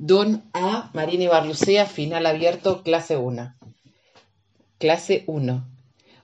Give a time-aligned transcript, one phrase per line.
[0.00, 0.90] Don A.
[0.94, 3.56] Marini Barlucea, final abierto, clase 1.
[4.78, 5.68] Clase 1.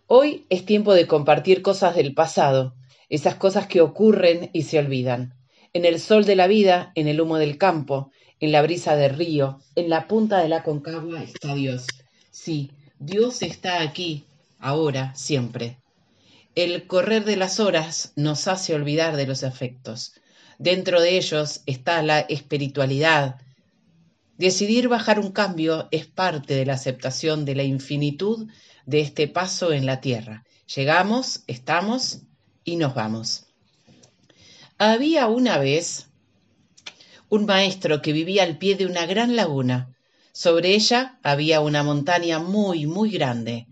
[0.07, 2.77] Hoy es tiempo de compartir cosas del pasado,
[3.09, 5.35] esas cosas que ocurren y se olvidan.
[5.73, 9.13] En el sol de la vida, en el humo del campo, en la brisa del
[9.17, 11.85] río, en la punta de la concagua está Dios.
[12.31, 12.71] Sí,
[13.01, 14.23] Dios está aquí,
[14.61, 15.79] ahora, siempre.
[16.55, 20.13] El correr de las horas nos hace olvidar de los afectos.
[20.61, 23.41] Dentro de ellos está la espiritualidad,
[24.37, 28.49] Decidir bajar un cambio es parte de la aceptación de la infinitud
[28.85, 30.45] de este paso en la tierra.
[30.75, 32.23] Llegamos, estamos
[32.65, 33.47] y nos vamos.
[34.79, 36.09] Había una vez
[37.29, 39.95] un maestro que vivía al pie de una gran laguna.
[40.33, 43.69] Sobre ella había una montaña muy, muy grande.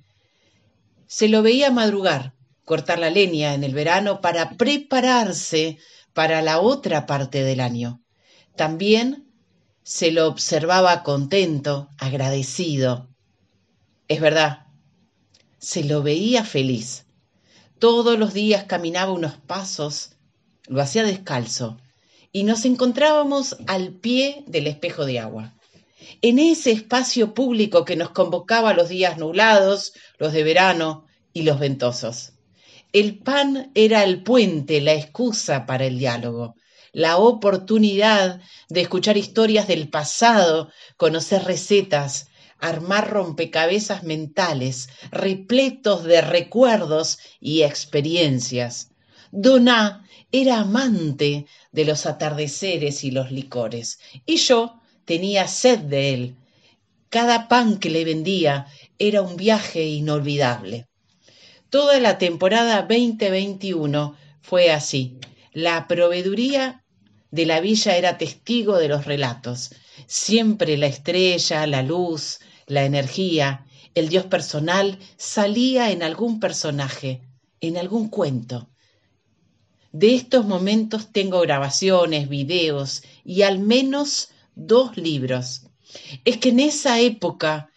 [1.08, 2.34] Se lo veía madrugar,
[2.64, 5.78] cortar la leña en el verano para prepararse
[6.12, 8.00] para la otra parte del año.
[8.54, 9.31] También
[9.82, 13.08] se lo observaba contento, agradecido.
[14.08, 14.66] Es verdad,
[15.58, 17.06] se lo veía feliz.
[17.78, 20.10] Todos los días caminaba unos pasos,
[20.68, 21.78] lo hacía descalzo,
[22.30, 25.54] y nos encontrábamos al pie del espejo de agua.
[26.20, 31.58] En ese espacio público que nos convocaba los días nublados, los de verano y los
[31.58, 32.32] ventosos.
[32.92, 36.54] El pan era el puente, la excusa para el diálogo
[36.92, 47.18] la oportunidad de escuchar historias del pasado, conocer recetas, armar rompecabezas mentales repletos de recuerdos
[47.40, 48.90] y experiencias.
[49.32, 56.36] Doná era amante de los atardeceres y los licores, y yo tenía sed de él.
[57.08, 58.66] Cada pan que le vendía
[58.98, 60.86] era un viaje inolvidable.
[61.68, 65.18] Toda la temporada 2021 fue así.
[65.52, 66.81] La proveeduría
[67.32, 69.70] de la villa era testigo de los relatos.
[70.06, 77.22] Siempre la estrella, la luz, la energía, el Dios personal salía en algún personaje,
[77.60, 78.68] en algún cuento.
[79.92, 85.62] De estos momentos tengo grabaciones, videos y al menos dos libros.
[86.24, 87.71] Es que en esa época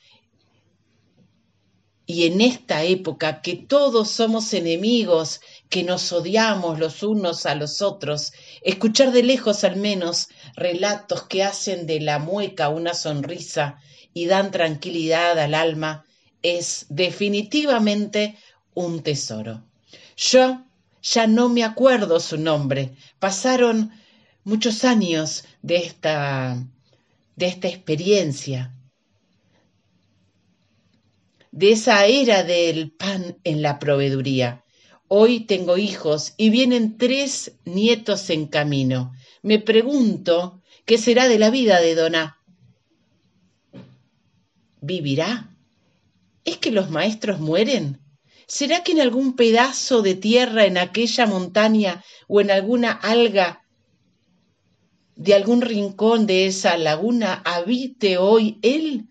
[2.08, 7.82] y en esta época que todos somos enemigos, que nos odiamos los unos a los
[7.82, 13.80] otros, escuchar de lejos al menos relatos que hacen de la mueca una sonrisa
[14.14, 16.06] y dan tranquilidad al alma,
[16.44, 18.38] es definitivamente
[18.76, 19.64] un tesoro.
[20.16, 20.62] Yo
[21.02, 23.92] ya no me acuerdo su nombre, pasaron
[24.44, 26.64] muchos años de esta,
[27.36, 28.72] de esta experiencia,
[31.56, 34.66] de esa era del pan en la proveeduría.
[35.08, 39.14] Hoy tengo hijos y vienen tres nietos en camino.
[39.42, 42.42] Me pregunto qué será de la vida de Doná.
[44.82, 45.56] ¿Vivirá?
[46.44, 48.02] ¿Es que los maestros mueren?
[48.48, 53.62] ¿Será que en algún pedazo de tierra, en aquella montaña o en alguna alga
[55.16, 59.08] de algún rincón de esa laguna habite hoy él?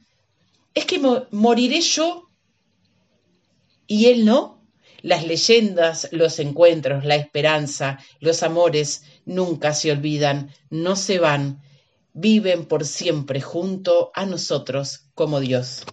[0.74, 1.00] ¿Es que
[1.30, 2.24] moriré yo
[3.86, 4.62] y él no.
[5.02, 11.62] Las leyendas, los encuentros, la esperanza, los amores nunca se olvidan, no se van,
[12.14, 15.84] viven por siempre junto a nosotros como Dios.